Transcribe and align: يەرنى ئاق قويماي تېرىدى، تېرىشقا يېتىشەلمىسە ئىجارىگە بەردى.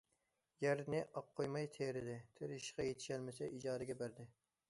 يەرنى 0.63 1.01
ئاق 1.01 1.27
قويماي 1.39 1.67
تېرىدى، 1.75 2.15
تېرىشقا 2.39 2.87
يېتىشەلمىسە 2.89 3.53
ئىجارىگە 3.59 4.01
بەردى. 4.01 4.27